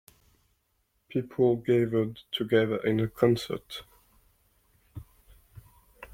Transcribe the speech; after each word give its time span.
People 1.09 1.57
gathered 1.57 2.21
together 2.31 2.77
in 2.77 2.99
a 2.99 3.07
concert. 3.07 3.83